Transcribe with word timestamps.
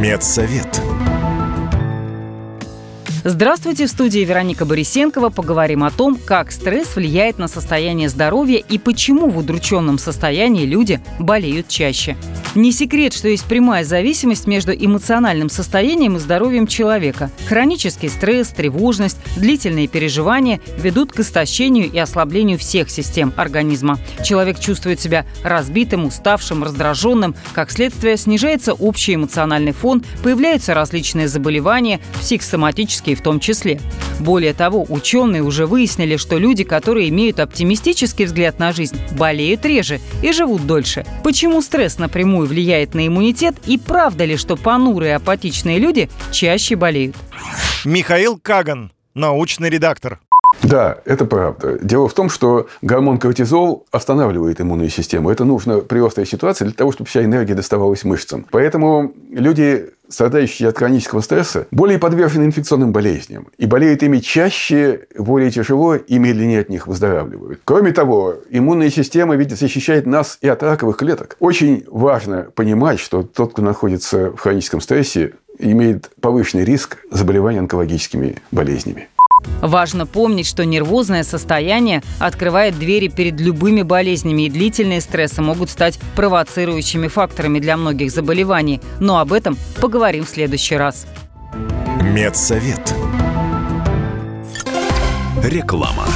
Медсовет. 0.00 0.99
Здравствуйте, 3.22 3.84
в 3.84 3.90
студии 3.90 4.20
Вероника 4.20 4.64
Борисенкова. 4.64 5.28
Поговорим 5.28 5.84
о 5.84 5.90
том, 5.90 6.16
как 6.16 6.50
стресс 6.50 6.96
влияет 6.96 7.38
на 7.38 7.48
состояние 7.48 8.08
здоровья 8.08 8.56
и 8.66 8.78
почему 8.78 9.28
в 9.28 9.36
удрученном 9.36 9.98
состоянии 9.98 10.64
люди 10.64 11.00
болеют 11.18 11.68
чаще. 11.68 12.16
Не 12.54 12.72
секрет, 12.72 13.12
что 13.12 13.28
есть 13.28 13.44
прямая 13.44 13.84
зависимость 13.84 14.46
между 14.46 14.72
эмоциональным 14.72 15.50
состоянием 15.50 16.16
и 16.16 16.18
здоровьем 16.18 16.66
человека. 16.66 17.30
Хронический 17.46 18.08
стресс, 18.08 18.48
тревожность, 18.48 19.18
длительные 19.36 19.86
переживания 19.86 20.58
ведут 20.78 21.12
к 21.12 21.20
истощению 21.20 21.92
и 21.92 21.98
ослаблению 21.98 22.58
всех 22.58 22.90
систем 22.90 23.34
организма. 23.36 23.98
Человек 24.24 24.58
чувствует 24.58 24.98
себя 24.98 25.26
разбитым, 25.44 26.06
уставшим, 26.06 26.64
раздраженным. 26.64 27.36
Как 27.52 27.70
следствие, 27.70 28.16
снижается 28.16 28.72
общий 28.72 29.14
эмоциональный 29.14 29.72
фон, 29.72 30.02
появляются 30.22 30.72
различные 30.72 31.28
заболевания, 31.28 32.00
психосоматические 32.20 33.09
в 33.14 33.22
том 33.22 33.40
числе. 33.40 33.80
Более 34.18 34.54
того, 34.54 34.84
ученые 34.88 35.42
уже 35.42 35.66
выяснили, 35.66 36.16
что 36.16 36.38
люди, 36.38 36.64
которые 36.64 37.08
имеют 37.08 37.40
оптимистический 37.40 38.26
взгляд 38.26 38.58
на 38.58 38.72
жизнь, 38.72 38.98
болеют 39.18 39.64
реже 39.64 40.00
и 40.22 40.32
живут 40.32 40.66
дольше. 40.66 41.04
Почему 41.24 41.62
стресс 41.62 41.98
напрямую 41.98 42.46
влияет 42.46 42.94
на 42.94 43.06
иммунитет 43.06 43.56
и 43.66 43.78
правда 43.78 44.24
ли, 44.24 44.36
что 44.36 44.56
понурые 44.56 45.16
апатичные 45.16 45.78
люди 45.78 46.10
чаще 46.30 46.76
болеют? 46.76 47.16
Михаил 47.84 48.38
Каган, 48.38 48.92
научный 49.14 49.70
редактор. 49.70 50.20
Да, 50.62 50.98
это 51.04 51.24
правда. 51.24 51.78
Дело 51.80 52.08
в 52.08 52.12
том, 52.12 52.28
что 52.28 52.68
гормон 52.82 53.18
кортизол 53.18 53.86
останавливает 53.92 54.60
иммунную 54.60 54.90
систему. 54.90 55.30
Это 55.30 55.44
нужно 55.44 55.78
при 55.78 56.00
острой 56.00 56.26
ситуации 56.26 56.64
для 56.64 56.74
того, 56.74 56.92
чтобы 56.92 57.08
вся 57.08 57.24
энергия 57.24 57.54
доставалась 57.54 58.04
мышцам. 58.04 58.46
Поэтому 58.50 59.14
люди, 59.30 59.90
страдающие 60.10 60.68
от 60.68 60.78
хронического 60.78 61.20
стресса, 61.20 61.66
более 61.70 61.98
подвержены 61.98 62.44
инфекционным 62.44 62.92
болезням. 62.92 63.48
И 63.58 63.66
болеют 63.66 64.02
ими 64.02 64.18
чаще, 64.18 65.06
более 65.16 65.50
тяжело 65.50 65.94
и 65.94 66.18
медленнее 66.18 66.60
от 66.60 66.68
них 66.68 66.86
выздоравливают. 66.86 67.60
Кроме 67.64 67.92
того, 67.92 68.34
иммунная 68.50 68.90
система 68.90 69.36
ведь 69.36 69.56
защищает 69.56 70.06
нас 70.06 70.38
и 70.40 70.48
от 70.48 70.62
раковых 70.62 70.96
клеток. 70.96 71.36
Очень 71.40 71.84
важно 71.86 72.48
понимать, 72.54 73.00
что 73.00 73.22
тот, 73.22 73.52
кто 73.52 73.62
находится 73.62 74.30
в 74.30 74.38
хроническом 74.38 74.80
стрессе, 74.80 75.32
имеет 75.58 76.10
повышенный 76.20 76.64
риск 76.64 76.98
заболевания 77.10 77.60
онкологическими 77.60 78.36
болезнями. 78.50 79.08
Важно 79.60 80.06
помнить, 80.06 80.46
что 80.46 80.64
нервозное 80.64 81.22
состояние 81.22 82.02
открывает 82.18 82.78
двери 82.78 83.08
перед 83.08 83.40
любыми 83.40 83.82
болезнями, 83.82 84.42
и 84.42 84.50
длительные 84.50 85.00
стрессы 85.00 85.42
могут 85.42 85.70
стать 85.70 85.98
провоцирующими 86.16 87.08
факторами 87.08 87.58
для 87.58 87.76
многих 87.76 88.10
заболеваний. 88.10 88.80
Но 89.00 89.18
об 89.18 89.32
этом 89.32 89.58
поговорим 89.80 90.24
в 90.24 90.28
следующий 90.28 90.76
раз. 90.76 91.06
Медсовет. 92.02 92.94
Реклама. 95.42 96.06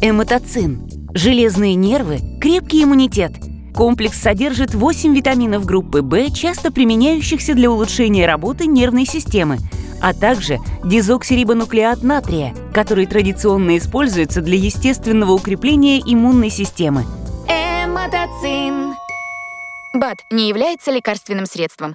Эмотоцин. 0.00 0.88
Железные 1.14 1.74
нервы, 1.74 2.20
крепкий 2.40 2.84
иммунитет. 2.84 3.32
Комплекс 3.74 4.20
содержит 4.20 4.74
8 4.74 5.14
витаминов 5.14 5.64
группы 5.64 6.02
В, 6.02 6.30
часто 6.30 6.70
применяющихся 6.70 7.54
для 7.54 7.70
улучшения 7.70 8.26
работы 8.26 8.66
нервной 8.66 9.06
системы– 9.06 9.58
а 10.02 10.12
также 10.12 10.58
дезоксирибонуклеат 10.84 12.02
натрия, 12.02 12.54
который 12.74 13.06
традиционно 13.06 13.78
используется 13.78 14.42
для 14.42 14.56
естественного 14.56 15.32
укрепления 15.32 16.00
иммунной 16.00 16.50
системы. 16.50 17.04
Эмотоцин. 17.48 18.94
БАД 19.94 20.18
не 20.30 20.48
является 20.48 20.90
лекарственным 20.90 21.46
средством. 21.46 21.94